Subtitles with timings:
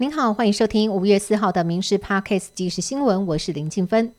[0.00, 4.14] 您好，欢迎收听五月四号的《民事 Parkes 即时新闻》，我是林静芬。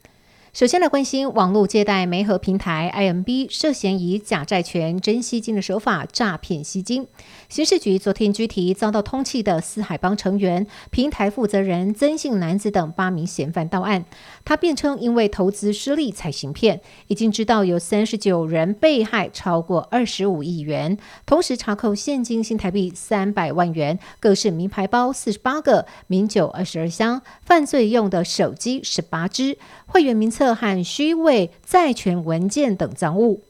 [0.53, 7.07] 首先来关心网络借贷媒合平台 IMB 涉嫌以假债权真吸金的手法诈骗吸金。
[7.47, 14.03] 刑事局昨天拘提遭到通缉的四海帮成员、平台负责人曾姓男子等八名嫌犯到案。
[14.43, 30.40] 他辩称因为投资失利才行骗，已经知道有三十九人被害超过二十五亿元，同时查扣现金新台币三百万元，各式名牌包四十八个，名酒二十二箱，犯罪用的手机十八只，会员名册。
[30.41, 33.41] 特和虚伪债权文件等赃物。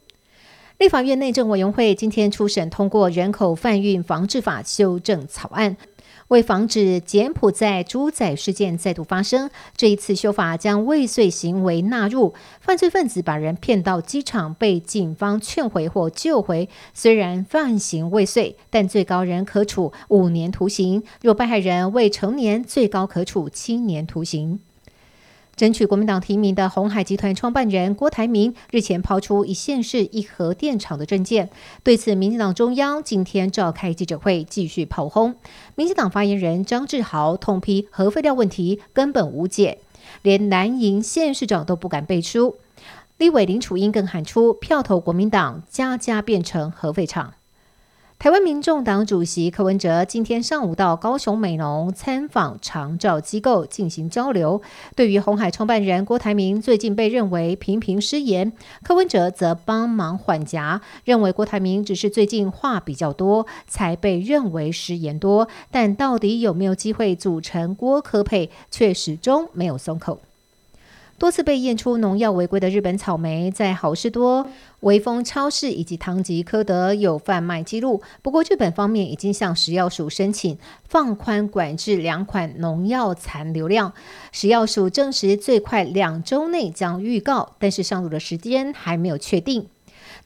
[0.77, 5.77] 立法院内政委员会今天初审通过《人口贩运防治法》修正草案，
[6.27, 12.33] 为防止柬埔寨猪仔事件再度发生，这一次修法将未遂行为纳入。
[12.59, 24.59] 犯罪分子把人骗到机场，被警方劝回或救回，虽然犯行未遂，但最高人可处五年徒刑；若被害人未成年，最高可处七年徒刑。
[25.55, 31.49] 争取国民党提名的红海集团创办人郭台铭日前抛出一县市一核电厂的证件，
[31.83, 35.35] 对此，民进党中央今天召开记者会，继续炮轰。
[35.75, 39.77] 民进党发言人张志豪痛批核废料问题根本无解，
[40.23, 42.55] 连南营县市长都不敢背书。
[43.17, 47.35] 立委林楚英更喊出票投国民党，家家变成核废厂。
[48.21, 54.61] 台湾民众党主席柯文哲今天上午到高雄美浓参访长照机构进行交流。
[54.95, 65.47] 对于红海创办人郭台铭最近被认为频频失言，柯文哲则帮忙缓颊，认为郭台铭只是最近话比较多，才被认为失言多。
[65.71, 70.19] 但到底有没有机会组成郭科配，却始终没有松口。
[71.21, 74.47] 多次被验出农药违规的日本草莓，在好事多、
[74.79, 78.01] 威风超市以及唐吉诃德有贩卖记录。
[78.23, 80.57] 不过，日本方面已经向食药署申请
[80.89, 83.93] 放宽管制两款农药残留量。
[84.31, 89.67] 食药署证实，最快两周内将预告，但是上路的时间还没有确定。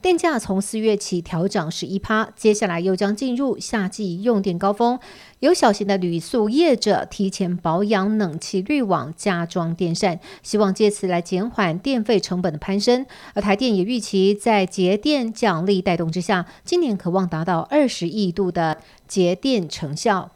[0.02, 4.98] 电价从四月起调涨十一趴，接下来又将进入夏季用电高峰。
[5.40, 13.04] 有小型的铝塑业者提前保养冷气滤网、加装电扇，希望借此来减缓电费成本的攀升。
[13.34, 20.35] 而台电也预期，在节电奖励带动之下，今年渴望达到二十亿度的节电成效。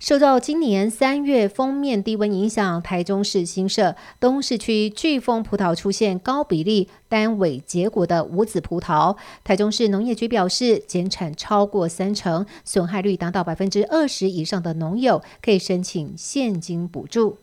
[0.00, 9.14] 受到今年三月封面低温影响，台中市新社东市区巨峰葡萄出现高比例单尾结果的无籽葡萄。
[9.44, 17.36] 台中市农业局表示，减产超过三成，损害率达到百分之二十以上的农友可以申请现金补助。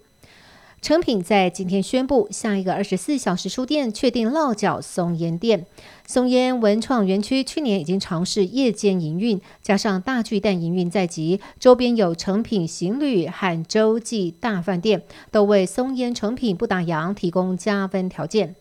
[0.79, 5.65] 成品在今天宣布，下一个二十四小时书店确定落脚松烟店。
[6.05, 15.01] 松烟文创园区去年已经尝试夜间营运，加上大巨蛋营运在即，周边有成品行旅和洲际大饭店，
[15.31, 18.55] 都为松烟成品不打烊提供加分条件。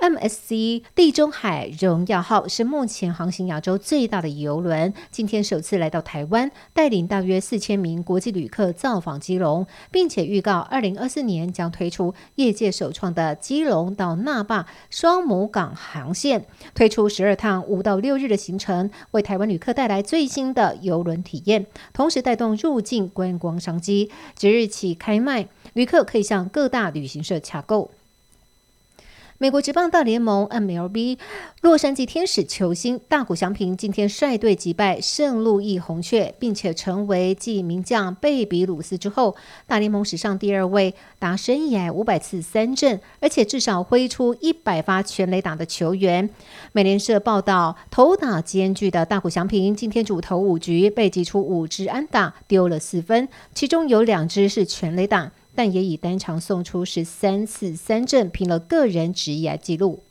[0.00, 24.10] MSC 地中海荣耀号是目前航行亚洲最大的邮轮，今天首次来到台湾，带领大约四千名国际旅客造访基隆，并且预告二零二四年将推出业界首创的基隆到那霸双母港航线，推出十二趟五到六日的行程，为台湾旅客带来最新的邮轮体验，同时带动入境观光商机。
[24.34, 27.90] 即日起开卖，旅客可以向各大旅行社洽购。
[29.40, 31.16] 美国职棒大联盟 MLB
[31.60, 46.28] 洛杉矶天使球星大谷翔平今天率队击败圣路易红雀，并且成为继名将贝比鲁斯之后，大联盟史上第二位达生涯五百次三振，而且至少挥出一百发全垒打的球员。
[46.72, 55.30] 美联社报道，投打兼具的大谷翔平今天主投五局，被击出五支安打，丢了四分，其中有两支是全垒打。
[55.58, 60.04] 但也以单场送出十三次三振，拼了个人职业纪录。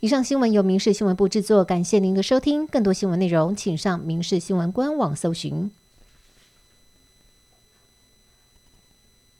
[0.00, 2.66] 以上新闻由民事新闻部制作，感谢您的收听。
[2.66, 5.70] 更多新闻内容，请上民事新闻官网搜寻。